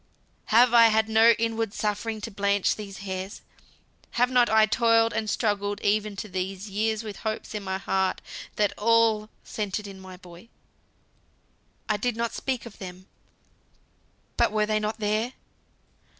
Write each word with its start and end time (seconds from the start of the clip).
"Have 0.45 0.73
I 0.73 0.87
had 0.87 1.07
no 1.07 1.35
inward 1.37 1.75
suffering 1.75 2.21
to 2.21 2.31
blanch 2.31 2.75
these 2.75 2.97
hairs? 3.05 3.43
Have 4.17 4.31
not 4.31 4.49
I 4.49 4.65
toiled 4.65 5.13
and 5.13 5.29
struggled 5.29 5.79
even 5.81 6.15
to 6.15 6.27
these 6.27 6.67
years 6.71 7.03
with 7.03 7.17
hopes 7.17 7.53
in 7.53 7.61
my 7.61 7.77
heart 7.77 8.19
that 8.55 8.73
all 8.79 9.29
centered 9.43 9.85
in 9.85 9.99
my 9.99 10.17
boy? 10.17 10.49
I 11.87 11.97
did 11.97 12.17
not 12.17 12.33
speak 12.33 12.65
of 12.65 12.79
them, 12.79 13.05
but 14.37 14.51
were 14.51 14.65
they 14.65 14.79
not 14.79 14.97
there? 14.99 15.33